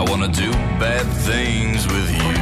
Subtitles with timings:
[0.00, 0.50] I wanna do
[0.80, 2.34] bad things with you.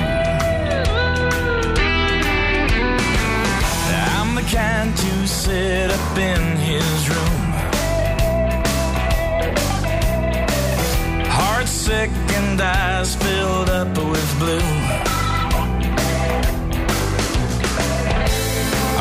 [4.16, 7.42] I'm the kind to sit up in his room.
[11.36, 14.70] Heart sick and eyes filled up with blue.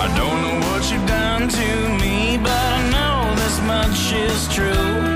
[0.03, 1.69] I don't know what you've done to
[2.02, 5.06] me, but I know this much is true.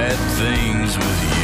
[0.00, 1.39] Bad things with you.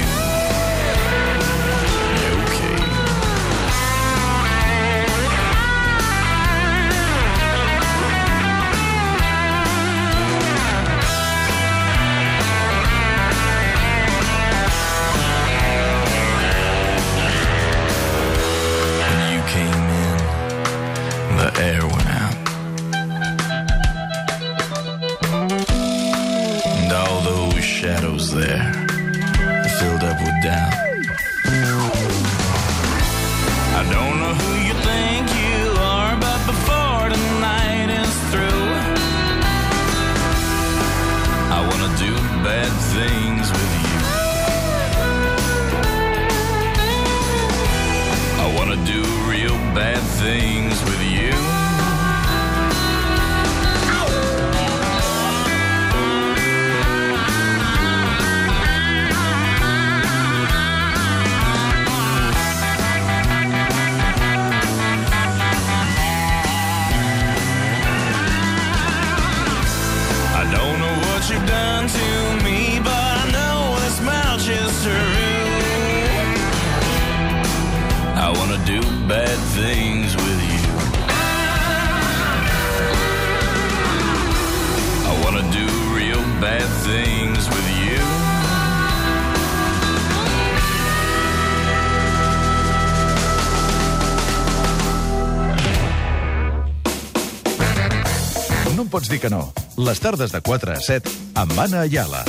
[98.87, 99.43] Em pots dir que no.
[99.89, 102.23] Les tardes de 4 a 7 amb Anna Ayala.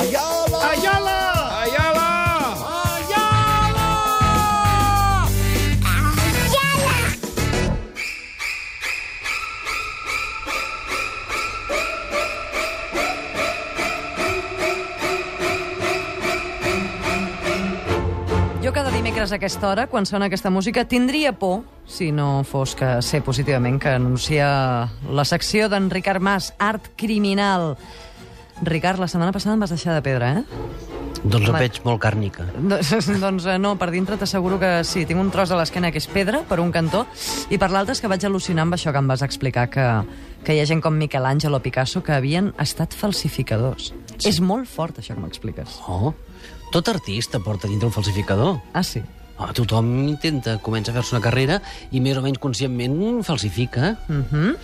[0.00, 0.35] Ayala!
[19.06, 23.20] Dimecres a aquesta hora, quan sona aquesta música, tindria por, si no fos que sé
[23.22, 24.48] positivament que anuncia
[25.06, 27.76] la secció d'en Ricard Mas, Art Criminal.
[28.66, 30.42] Ricard, la setmana passada em vas deixar de pedra, eh?
[31.22, 32.48] Doncs ho veig molt càrnica.
[32.56, 35.06] Doncs, doncs eh, no, per dintre t'asseguro que sí.
[35.06, 37.04] Tinc un tros de l'esquena que és pedra, per un cantó,
[37.46, 39.86] i per l'altre és que vaig al·lucinar amb això que em vas explicar, que,
[40.42, 43.92] que hi ha gent com Miquel Àngel o Picasso que havien estat falsificadors.
[44.16, 44.32] Sí.
[44.34, 45.78] És molt fort, això que m'expliques.
[45.86, 46.10] Oh,
[46.72, 48.58] tot artista porta dintre un falsificador.
[48.72, 49.02] Ah, sí?
[49.36, 51.60] Oh, tothom intenta, comença a fer-se una carrera
[51.92, 53.96] i més o menys conscientment falsifica.
[54.08, 54.56] Uh -huh.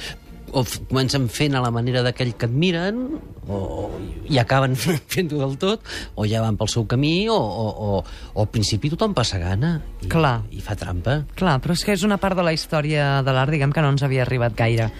[0.52, 3.90] O comencen fent a la manera d'aquell que admiren, o,
[4.28, 4.76] i acaben
[5.14, 5.80] fent-ho del tot,
[6.14, 9.80] o ja van pel seu camí, o, o, o, o al principi tothom passa gana
[10.02, 10.42] i, Clar.
[10.50, 11.24] i fa trampa.
[11.34, 13.88] Clar, però és que és una part de la història de l'art, diguem, que no
[13.88, 14.90] ens havia arribat gaire.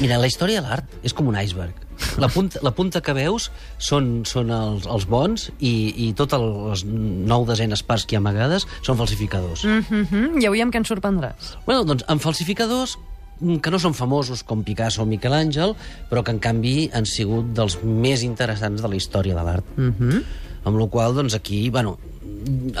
[0.00, 1.74] Mira, la història de l'art és com un iceberg.
[2.20, 5.72] La punta, la punta que veus són, són els, els bons i,
[6.06, 9.64] i totes les nou desenes parts que hi ha amagades són falsificadors.
[9.64, 9.84] Mm.
[9.90, 10.42] Mm -hmm.
[10.42, 11.56] I avui amb què ens sorprendràs?
[11.66, 12.98] Bueno, doncs amb falsificadors
[13.40, 15.74] mm, que no són famosos com Picasso o Miquel Àngel,
[16.10, 19.64] però que en canvi han sigut dels més interessants de la història de l'art.
[19.76, 20.24] Mm -hmm.
[20.64, 21.96] Amb la qual cosa, doncs aquí, bueno,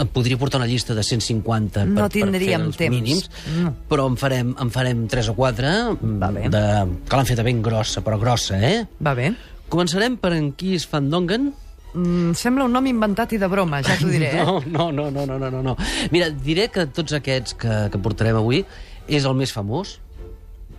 [0.00, 2.94] et podria portar una llista de 150 No per, per tindríem fer els temps.
[2.96, 3.30] mínims,
[3.60, 3.72] No.
[3.88, 5.72] però en farem, en farem 3 o 4
[6.20, 6.48] Va bé.
[6.52, 6.62] de,
[7.08, 8.86] que l'han feta ben grossa, però grossa, eh?
[9.00, 9.32] Va bé.
[9.70, 11.52] Començarem per en Kees van Dongen.
[11.94, 14.44] Mm, sembla un nom inventat i de broma, ja t'ho diré, eh?
[14.44, 15.76] No, no, no, no, no, no, no.
[16.12, 18.64] Mira, diré que tots aquests que, que portarem avui
[19.08, 19.96] és el més famós,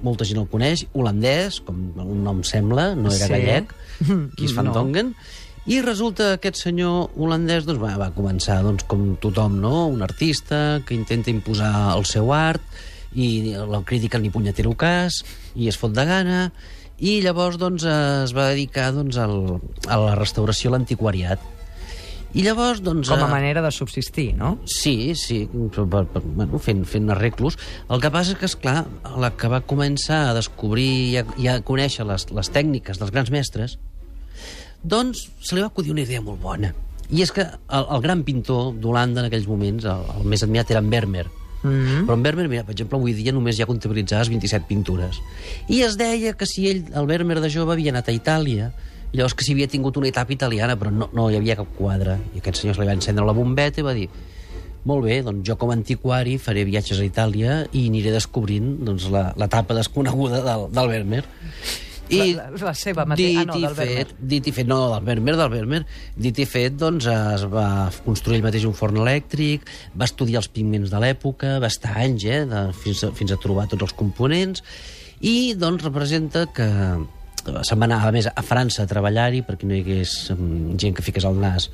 [0.01, 3.33] molta gent el coneix, holandès, com el nom sembla, no era Sí.
[3.33, 3.74] gallec,
[4.38, 4.74] Kees van No.
[5.69, 9.86] I resulta que aquest senyor holandès doncs, va, va començar doncs, com tothom, no?
[9.94, 12.63] un artista que intenta imposar el seu art
[13.13, 15.19] i la crítica ni punyetero cas
[15.54, 16.40] i es fot de gana
[16.98, 21.42] i llavors doncs, es va dedicar doncs, al, a la restauració a l'antiquariat.
[22.34, 23.10] I llavors, doncs...
[23.12, 24.54] Com a eh, manera de subsistir, no?
[24.69, 27.58] Sí, sí, per, per, bueno, fent, fent arreglos.
[27.92, 28.86] El que passa és que, és clar,
[29.19, 33.12] la que va començar a descobrir i a, i a conèixer les, les tècniques dels
[33.12, 33.75] grans mestres,
[34.81, 36.74] Doncs se li va acudir una idea molt bona.
[37.12, 40.72] I és que el, el gran pintor d'Holanda en aquells moments, el, el més admirat,
[40.72, 41.28] era en Vermeer.
[41.62, 42.06] Mm -hmm.
[42.07, 45.22] Però en Vermeer, mira, per exemple, avui dia només hi ha comptabilitzades 27 pintures.
[45.68, 48.74] I es deia que si ell, el Vermeer de jove, havia anat a Itàlia,
[49.12, 51.68] i llavors que si havia tingut una etapa italiana, però no, no hi havia cap
[51.77, 52.18] quadre.
[52.34, 54.10] I aquest senyor se li va encendre la bombeta i va dir
[54.84, 59.10] molt bé, doncs jo com a antiquari faré viatges a Itàlia i aniré descobrint doncs,
[59.12, 61.25] l'etapa desconeguda del, del Vermeer.
[62.18, 64.80] La- la- la seva mateixa- dit ah, no, i del fet, dit i fet, no,
[64.94, 65.86] del Vermeer, del Vermeer,
[66.18, 69.63] dit i fet, doncs es va construir ell mateix un forn elèctric,
[69.96, 73.38] va estudiar els pigments de l'època, va estar anys, eh, de, fins, a, fins a
[73.38, 74.63] trobar tots els components,
[75.22, 76.68] i doncs representa que
[77.66, 80.94] se'n va anar, a més, a França a treballar-hi perquè no hi hagués mm, gent
[80.98, 81.69] que fiqués el nas.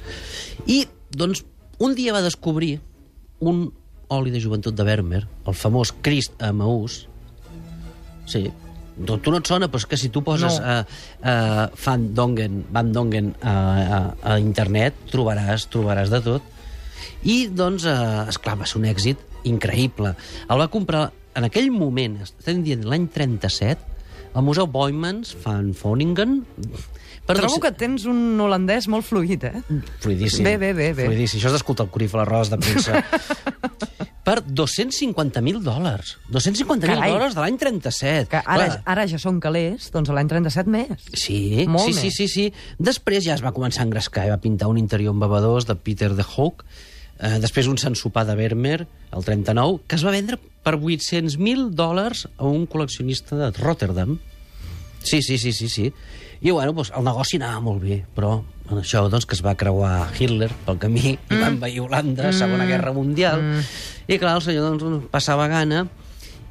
[0.65, 1.43] I, doncs,
[1.83, 2.77] un dia va descobrir
[3.41, 3.65] un
[4.09, 7.07] oli de joventut de Vermeer, el famós Crist a Maús,
[8.27, 8.49] Sí.
[8.97, 10.77] Tu, tu no et sona, però és que si tu poses No.
[10.81, 13.99] uh, uh, Van Dongen, Van Dongen a, a,
[14.33, 16.53] a internet, trobaràs, trobaràs de tot.
[17.23, 20.15] I, doncs, uh, esclar, va ser un èxit increïble.
[20.49, 23.96] El va comprar en aquell moment, estem dient l'any 37,
[24.37, 26.41] al Museu Boymans, Van Foningen...
[27.27, 29.59] Per Trobo que tens un holandès molt fluid, eh?
[29.99, 30.45] Fluidíssim.
[30.47, 31.09] Bé, bé, bé, bé.
[31.09, 31.41] Fluidíssim.
[31.41, 33.01] Això és d'escoltar el Curif a les rodes de premsa.
[34.27, 36.13] per 250.000 dòlars.
[36.31, 37.11] 250.000 Carai.
[37.11, 38.29] dòlars de l'any 37.
[38.31, 38.79] Que ara, Clar.
[38.93, 41.09] ara ja són calés, doncs l'any 37 més.
[41.15, 42.15] Sí, Molt sí, sí, més.
[42.15, 42.45] sí, sí.
[42.79, 45.75] Després ja es va començar a engrescar i va pintar un interior amb bebedors de
[45.79, 46.63] Peter de Hoog,
[47.19, 48.85] eh, després un Sant Sopar de Vermeer,
[49.15, 54.17] el 39, que es va vendre per 800.000 dòlars a un col·leccionista de Rotterdam.
[55.03, 55.91] Sí, sí, sí, sí, sí.
[56.41, 58.35] I, bueno, doncs, el negoci anava molt bé, però
[58.69, 61.31] en això, doncs, que es va creuar Hitler pel camí mm.
[61.33, 63.63] i va envair Holanda, Segona Guerra Mundial, mm.
[64.05, 65.85] i, clar, el senyor, doncs, passava gana,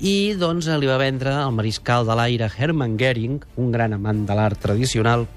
[0.01, 4.35] i, doncs, li va vendre al mariscal de l'aire Hermann Goering, un gran amant de
[4.37, 5.29] l'art tradicional,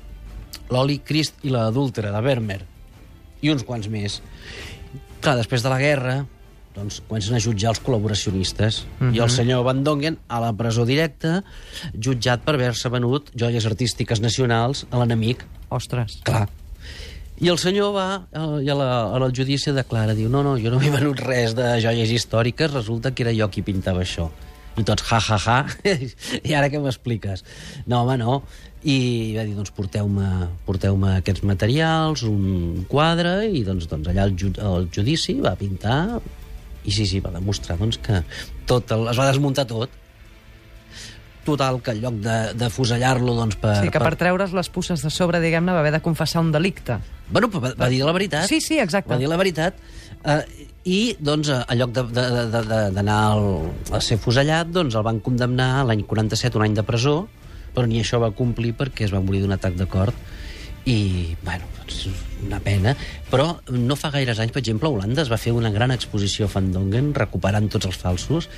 [0.73, 2.63] l'oli Crist i l'adúltera de Vermeer,
[3.43, 4.19] i uns quants més.
[5.19, 6.13] Clar, després de la guerra,
[6.75, 8.83] doncs, comencen a jutjar els col·laboracionistes.
[9.00, 9.16] Mm -hmm.
[9.16, 11.44] I el senyor Van Dongen, a la presó directa,
[11.94, 15.45] jutjat per haver-se venut joies artístiques nacionals a l'enemic.
[15.69, 16.19] Ostres.
[16.24, 16.48] Clar.
[17.39, 20.57] I el senyor va, eh, i a la, a la judici declara, diu, no, no,
[20.57, 24.30] jo no m'he venut res de joies històriques, resulta que era jo qui pintava això.
[24.77, 25.65] I tots, ja, ja, ja,
[26.50, 27.44] i ara què m'expliques?
[27.88, 28.44] No, home, no.
[28.87, 30.27] I va dir, doncs porteu-me
[30.65, 36.19] porteu aquests materials, un quadre, i doncs, doncs allà el, ju el judici va pintar,
[36.87, 38.21] i sí, sí, va demostrar doncs, que
[38.69, 39.89] tot el, es va desmuntar tot.
[41.43, 45.01] Total, que en lloc de, de fusellar-lo doncs, per, Sí, que per treure's les puces
[45.01, 46.99] de sobre, diguem-ne, va haver de confessar un delicte.
[47.31, 48.45] Bueno, va, va dir la veritat.
[48.51, 49.09] Sí, sí, exacte.
[49.11, 49.79] Va dir la veritat.
[50.23, 55.85] Eh, I, doncs, eh, en lloc d'anar al- a ser fusellat, doncs el van condemnar
[55.87, 57.15] l'any 47 un any de presó,
[57.75, 60.13] però ni això va complir perquè es va morir d'un atac de cor
[60.86, 62.07] i, bueno, doncs,
[62.45, 62.95] una pena.
[63.30, 66.48] Però no fa gaires anys, per exemple, a Holanda es va fer una gran exposició
[66.48, 68.50] a Van Dongen, recuperant tots els falsos,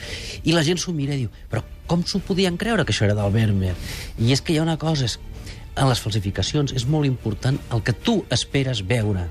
[0.44, 3.18] i la gent s'ho mira i diu, però com s'ho podien creure que això era
[3.18, 3.75] del Vermeer?
[4.19, 5.18] I és que hi ha una cosa, és,
[5.75, 9.28] en les falsificacions és molt important el que tu esperes veure,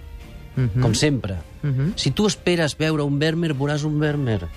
[0.57, 0.83] mm -hmm.
[0.83, 1.37] com sempre.
[1.63, 1.93] Mm -hmm.
[1.97, 4.49] Si tu esperes veure un Vermeer, veuràs un Vermeer.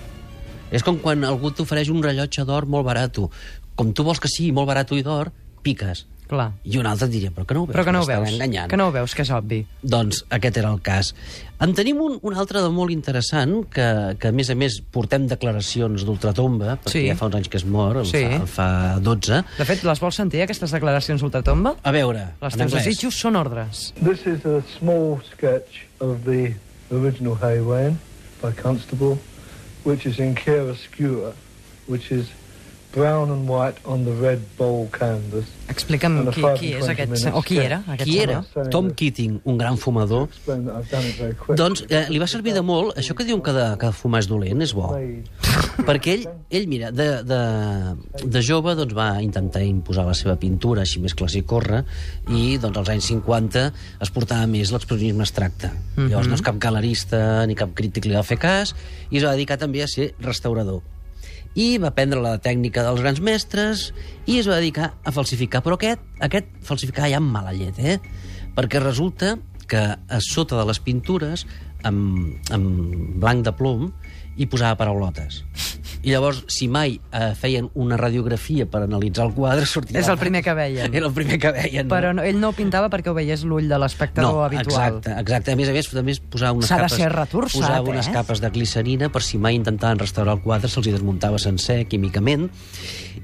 [0.70, 3.18] És com quan algú t'ofereix un rellotge d'or molt barat.
[3.76, 6.06] Com tu vols que sigui molt barat i d'or, piques.
[6.24, 6.52] Clar.
[6.64, 7.74] I un altre et diria, però que no ho veus?
[7.76, 8.30] Però que no ho veus.
[8.32, 8.70] enganyant.
[8.70, 9.58] Que no ho veus, que és obvi.
[9.82, 11.10] Doncs aquest era el cas.
[11.60, 15.26] En tenim un, un altre de molt interessant, que, que a més a més portem
[15.28, 17.02] declaracions d'ultratomba, perquè Sí.
[17.10, 18.22] ja fa uns anys que es mor, en Sí.
[18.24, 18.68] fa, fa
[19.04, 19.42] 12.
[19.58, 21.74] De fet, les vols sentir, aquestes declaracions ultratomba?
[21.82, 22.72] A veure, en teus anglès.
[22.84, 23.92] desitjos són ordres.
[24.02, 26.54] This is a small sketch of the
[26.90, 27.98] original Haywain
[28.40, 29.18] by Constable,
[29.84, 31.34] which is in chiaroscuro,
[31.86, 32.32] which is
[32.94, 35.44] brown and white on the red bowl canvas.
[35.68, 37.26] Explica'm qui, qui és aquest...
[37.34, 38.38] O qui era, aquest Qui era?
[38.52, 38.70] senyor?
[38.70, 40.28] Tom Keating, un gran fumador.
[41.56, 44.28] Doncs eh, li va servir de molt, això que diuen que de, que fumar és
[44.30, 44.92] dolent, és bo.
[45.88, 46.24] Perquè ell,
[46.54, 47.40] ell mira, de, de,
[48.22, 51.82] de jove doncs, va intentar imposar la seva pintura, així més classe i corre,
[52.30, 53.66] i doncs, als anys 50
[54.04, 55.72] es portava més l'expressionisme abstracte.
[55.72, 56.10] Mm -hmm.
[56.10, 58.74] Llavors no és cap galerista ni cap crític li va fer cas,
[59.10, 60.93] i es va dedicar també a ser restaurador.
[61.54, 63.88] I va aprendre la tècnica dels grans mestres
[64.26, 65.62] i es va dedicar a falsificar.
[65.62, 67.98] Però aquest, aquest falsificar ja amb mala llet, eh?
[68.54, 69.36] Perquè resulta
[69.70, 71.46] que a sota de les pintures,
[71.86, 73.88] amb, amb blanc de plom,
[74.36, 75.42] hi posava paraulotes.
[76.04, 79.96] I llavors, si mai eh, feien una radiografia per analitzar el quadre, sortia...
[80.02, 80.92] És el primer que veien.
[80.92, 81.88] Era el primer que veien.
[81.88, 84.98] Però no, ell no pintava perquè ho veiés l'ull de l'espectador no, habitual.
[85.00, 85.54] Exacte, exacte.
[85.54, 86.96] A més a més, també es posava unes capes...
[87.00, 88.14] ser retorçat, posava unes eh?
[88.18, 92.50] capes de glicerina per si mai intentaven restaurar el quadre se'ls desmuntava sencer químicament.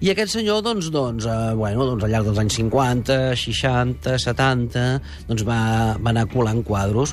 [0.01, 4.87] I aquest senyor, doncs, doncs, eh, bueno, doncs al llarg dels anys 50, 60, 70,
[5.29, 5.61] doncs va,
[6.01, 7.13] va anar colant quadros.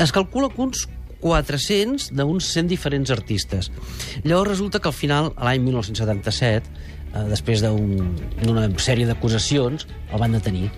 [0.00, 0.86] Es calcula que uns
[1.20, 3.70] 400 d'uns 100 diferents artistes.
[4.24, 6.70] Llavors resulta que al final, a l'any 1977,
[7.14, 10.70] eh, després d'un- d'una sèrie d'acusacions, el van detenir.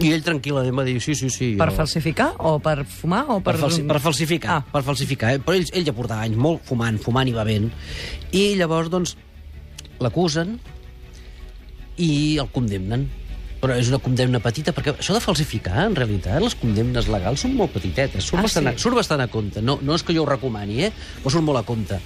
[0.00, 1.54] I ell tranquil·lament va dir, sí, sí, sí.
[1.58, 3.52] Per jo- falsificar o per fumar o per...
[3.52, 4.64] per, falsi per falsificar, ah.
[4.72, 5.34] per falsificar.
[5.34, 5.40] Eh?
[5.44, 7.68] Però ell, ell ja portava anys molt fumant, fumant i bevent.
[8.32, 9.16] I llavors, doncs,
[10.00, 10.58] l'acusen
[12.00, 13.10] i el condemnen.
[13.60, 17.52] Però és una condemna petita, perquè això de falsificar, en realitat, les condemnes legals són
[17.58, 18.72] molt petitetes, surt, Ah, bastant, sí?
[18.72, 19.60] a, surt bastant a compte.
[19.60, 20.92] No, no és que jo ho recomani, eh?
[21.20, 21.98] però surt molt a compte.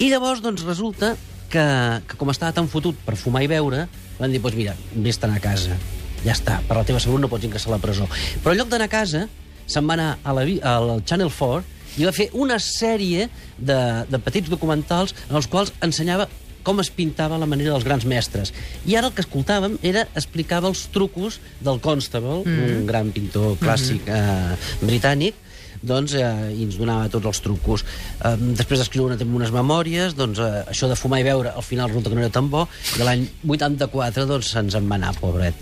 [0.00, 1.12] I llavors, doncs, resulta
[1.52, 1.66] que,
[2.08, 3.84] que com estava tan fotut per fumar i beure,
[4.18, 5.76] van dir, doncs mira, vés-te'n a casa.
[6.24, 8.08] Ja està, per la teva salut no pots ingressar a la presó.
[8.40, 9.26] Però en lloc d'anar a casa,
[9.68, 13.76] se'n va anar a la, al Channel 4 i va fer una sèrie de,
[14.08, 16.26] de petits documentals en els quals ensenyava
[16.64, 18.52] com es pintava la manera dels grans mestres.
[18.88, 22.76] I ara el que escoltàvem era explicava els trucos del Constable, mm.
[22.80, 25.38] un gran pintor clàssic eh, britànic,
[25.84, 26.24] doncs, eh,
[26.56, 27.84] i ens donava tots els trucos.
[27.84, 31.92] Eh, després d'escriure una, unes memòries, doncs, eh, això de fumar i beure al final
[31.92, 32.66] resulta que no era tan bo,
[32.96, 35.58] i l'any 84 doncs, se'ns en va anar, pobret.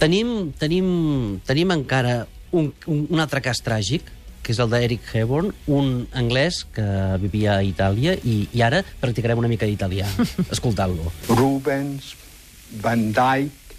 [0.00, 0.88] Tenim, tenim,
[1.46, 4.08] tenim encara un, un, un altre cas tràgic,
[4.44, 6.84] que és el d'Eric Hebborn, un anglès que
[7.22, 10.06] vivia a Itàlia i, i ara practicarem una mica d'italià,
[10.54, 11.10] escoltant-lo.
[11.32, 12.12] Rubens,
[12.84, 13.76] Van Dyck,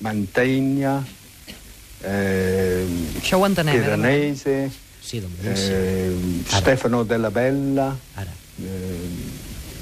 [0.00, 1.04] Mantegna,
[2.02, 2.86] eh,
[3.20, 3.82] Això ho entenem, eh?
[3.84, 4.56] Piranesi,
[5.00, 5.72] Sí, doncs, sí.
[5.72, 6.12] eh,
[6.50, 6.60] Ara.
[6.60, 8.32] Stefano Della Bella, Ara.
[8.62, 9.08] eh,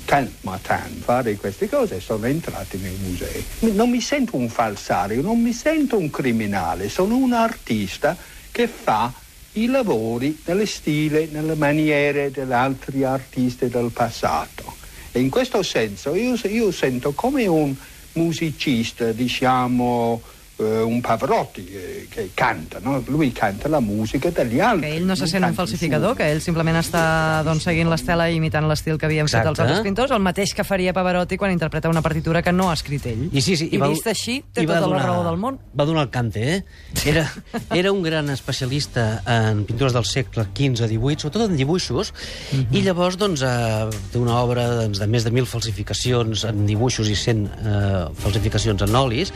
[0.09, 3.45] Tan Matan, fare queste cose sono entrati nei musei.
[3.75, 8.17] Non mi sento un falsario, non mi sento un criminale, sono un artista
[8.51, 9.13] che fa
[9.63, 14.77] i lavori nel stile, nelle maniere degli altri artisti del passato.
[15.13, 17.75] E in questo senso io, io sento come un
[18.13, 20.23] musicista, diciamo,
[20.59, 23.03] eh, un Pavarotti eh, che canta, no?
[23.07, 24.89] lui canta la musica degli altri.
[24.91, 28.37] Que ell no se sent un falsificador, que ell simplement està doncs, seguint l'estela i
[28.37, 29.63] imitant l'estil que havien fet els Exacte.
[29.63, 33.07] altres pintors, el mateix que faria Pavarotti quan interpreta una partitura que no ha escrit
[33.07, 33.29] ell.
[33.33, 35.59] I, sí, sí, I va- vist així, té i tota la donar- raó del món.
[35.79, 36.65] Va donar el cante, eh?
[37.05, 37.27] Era,
[37.75, 42.13] era un gran especialista en pintures del segle XV-XVIII, sobretot en dibuixos,
[42.53, 42.75] Mhm.
[42.75, 47.09] i llavors doncs, eh, té una obra doncs, de més de mil falsificacions en dibuixos
[47.09, 49.33] i 100 eh, falsificacions en olis,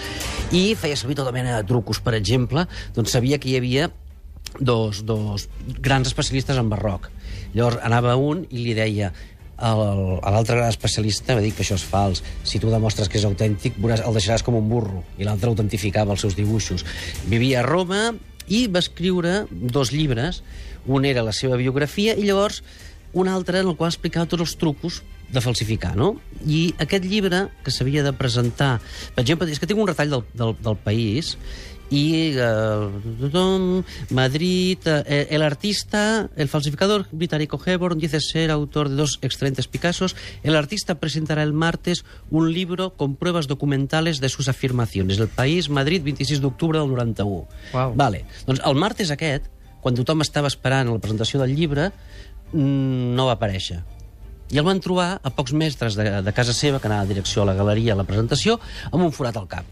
[0.52, 2.00] i feia servir tota mena de trucos.
[2.00, 2.66] Per exemple,
[2.97, 3.90] doncs sabia que hi havia
[4.59, 5.49] dos, dos
[5.81, 7.11] grans especialistes en barroc.
[7.54, 9.12] Llavors anava un i li deia
[9.62, 12.23] a l'altre gran especialista va dir que això és fals.
[12.42, 15.04] Si tu demostres que és autèntic, veuràs, el deixaràs com un burro.
[15.23, 16.83] I l'altre autentificava els seus dibuixos.
[17.31, 18.11] Vivia a Roma
[18.49, 20.42] i va escriure dos llibres.
[20.90, 22.62] Un era la seva biografia i llavors
[23.12, 25.02] un altre en el qual explicava tots els trucos
[25.33, 26.14] de falsificar, no?
[26.45, 28.78] I aquest llibre que s'havia de presentar...
[29.14, 31.37] Per exemple, és que tinc un retall del, del, del país
[31.92, 39.19] y eh, Madrid, eh, el artista, el falsificador británico Hebborn dice ser autor de dos
[39.21, 40.16] excelentes Picassos.
[40.42, 45.19] El artista presentará el martes un libro con pruebas documentales de sus afirmaciones.
[45.19, 47.47] El País, Madrid, 26 d'octubre del 91.
[47.75, 47.95] Uau.
[47.95, 48.25] Vale.
[48.47, 49.52] Doncs el martes aquest,
[49.85, 51.90] quan tothom estava esperant la presentació del llibre,
[52.53, 53.81] no va aparèixer.
[54.53, 57.43] I el van trobar a pocs metres de, de casa seva, que anava a direcció
[57.43, 58.59] a la galeria a la presentació,
[58.91, 59.65] amb un forat al cap.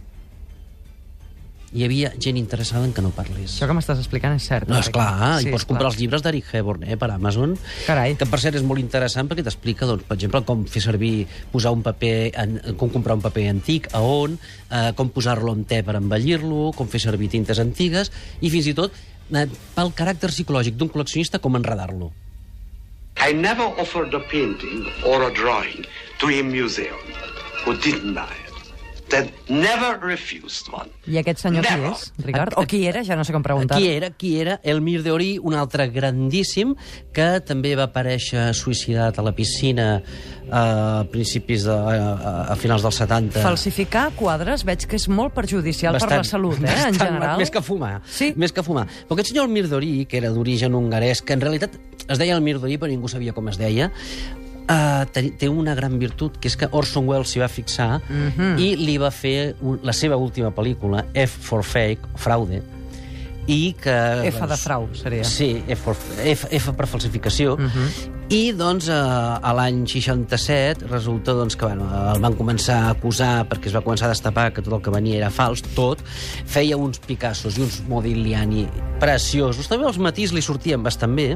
[1.70, 3.52] Hi havia gent interessada en que no parlés.
[3.52, 4.66] Això que m'estàs explicant és cert.
[4.66, 5.92] No, és clar, Sí, i pots comprar clar.
[5.92, 7.52] els llibres d'Eric Hebborn eh, per Amazon,
[7.86, 8.16] Carai.
[8.18, 11.70] que per cert és molt interessant perquè t'explica, doncs, per exemple, com fer servir, posar
[11.76, 14.34] un paper, en, com comprar un paper antic, a on,
[14.66, 18.10] eh, com posar-lo en te per embellir-lo, com fer servir tintes antigues,
[18.40, 18.90] i fins i tot
[19.30, 19.46] eh,
[19.76, 22.10] pel caràcter psicològic d'un col·leccionista, com enredar-lo.
[23.22, 25.84] I never offered a painting or a drawing
[26.20, 26.98] to a museum
[27.64, 28.49] who didn't buy it.
[29.10, 30.88] That never refused one.
[31.10, 31.90] I aquest senyor qui Never.
[31.96, 32.54] és, Ricard?
[32.60, 33.02] O qui era?
[33.02, 33.78] Ja no sé com preguntar.
[33.80, 34.10] Qui era?
[34.14, 34.60] Qui era?
[34.62, 36.76] Elmir de Orí, un altre grandíssim,
[37.12, 39.88] que també va aparèixer suïcidat a la piscina
[40.50, 43.42] a principis de, a, a finals dels 70.
[43.42, 47.38] Falsificar quadres veig que és molt perjudicial per la salut, eh, en bastant, general.
[47.42, 47.96] Més que fumar.
[48.06, 48.32] Sí.
[48.38, 48.86] Més que fumar.
[49.08, 51.74] Però aquest senyor Elmir Dorí, que era d'origen hongarès, que en realitat
[52.06, 53.90] es deia Elmir Dorí, però ningú sabia com es deia,
[54.70, 58.52] Uh, té, una gran virtut, que és que Orson Welles s'hi va fixar Mhm.
[58.62, 62.62] i li va fer un, la seva última pel·lícula, F for Fake, Fraude,
[63.48, 63.96] i que...
[64.30, 65.24] F de frau, seria.
[65.24, 67.56] Sí, F, for, F, F per falsificació.
[67.58, 68.19] Mhm.
[68.30, 73.30] I, doncs, eh, a l'any 67 resulta doncs, que bueno, el van començar a acusar
[73.50, 76.04] perquè es va començar a destapar que tot el que venia era fals, tot.
[76.46, 78.68] Feia uns Picassos i uns Modigliani
[79.02, 79.66] preciosos.
[79.66, 81.32] També els matís li sortien bastant bé.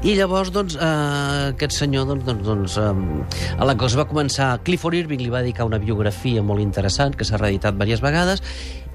[0.00, 4.54] I llavors, doncs, eh, aquest senyor, doncs, doncs, doncs eh, a la cosa va començar...
[4.64, 8.40] Clifford Irving li va dedicar una biografia molt interessant que s'ha reeditat diverses vegades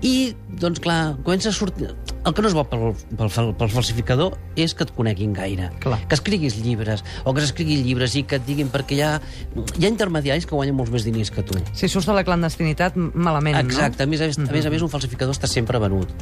[0.02, 1.94] i, doncs, clar, comença a sortir...
[2.30, 5.72] El que no és bo pel, pel, pel falsificador és que et coneguin gaire.
[5.82, 5.98] Clar.
[6.06, 9.16] Que escriguis llibres, o que s'escriguin llibres i que et diguin perquè hi ha,
[9.58, 11.58] hi ha intermediaris que guanyen molts més diners que tu.
[11.74, 14.14] Si surts de la clandestinitat, malament, Exacte, a no?
[14.14, 16.14] més a més, a més, a més un falsificador està sempre venut.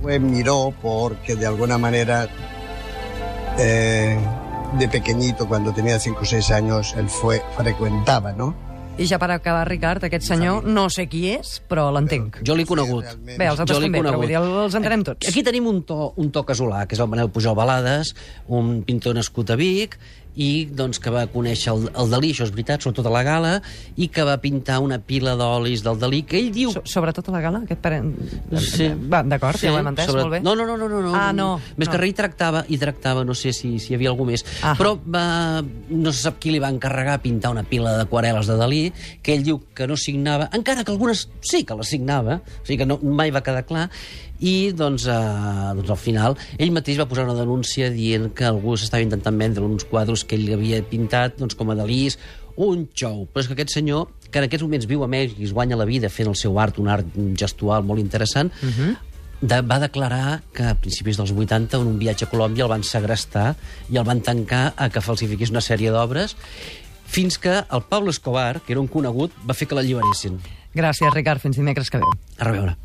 [0.00, 2.28] Fue miró porque de alguna manera
[3.58, 4.16] eh,
[4.78, 8.65] de pequeñito, cuando tenía 5 o 6 años, él fue, frecuentaba, ¿no?
[8.96, 12.38] I ja per acabar, Ricard, aquest senyor, no sé qui és, però l'entenc.
[12.48, 13.04] Jo l'he conegut.
[13.26, 14.22] Bé, els altres Jo també, però conegut.
[14.22, 15.28] vull dir, els entenem tots.
[15.28, 18.14] Aquí tenim un to, un to casolà, que és el Manel Pujol Balades,
[18.48, 19.98] un pintor nascut a Vic,
[20.36, 23.52] i doncs, que va conèixer el, el Dalí, això és veritat, sobretot a la gala,
[23.96, 26.72] i que va pintar una pila d'olis del Dalí, que ell diu...
[26.74, 28.12] So, sobretot a la gala, aquest parent...
[28.60, 28.90] Sí.
[29.10, 30.42] Va, d'acord, ja ho hem entès, molt bé.
[30.44, 31.14] No, no, no, no, no, no.
[31.16, 31.94] Ah, no, Més no.
[31.94, 34.74] que res hi tractava, hi tractava, no sé si, si hi havia algú més, Ah.
[34.78, 38.82] però va, no se sap qui li va encarregar pintar una pila d'aquarel·les de Dalí,
[39.22, 42.82] que ell diu que no signava, encara que algunes sí que les signava, o sigui
[42.84, 43.88] que no, mai va quedar clar,
[44.36, 45.14] i doncs, eh,
[45.78, 49.64] doncs al final ell mateix va posar una denúncia dient que algú s'estava intentant vendre
[49.64, 52.18] uns quadros que ell havia pintat doncs, com a Dalís,
[52.56, 53.26] un xou.
[53.32, 55.78] Però és que aquest senyor, que en aquests moments viu a Mèxic i es guanya
[55.78, 58.52] la vida fent el seu art, un art gestual molt interessant,
[59.40, 62.84] de, va declarar que a principis dels 80 en un viatge a Colòmbia el van
[62.88, 63.54] segrestar
[63.92, 66.36] i el van tancar a que falsifiqués una sèrie d'obres
[67.06, 70.40] fins que el Pablo Escobar, que era un conegut, va fer que l'alliberessin.
[70.76, 71.40] Gràcies, Ricard.
[71.40, 72.10] Fins dimecres que ve.
[72.38, 72.76] A reveure.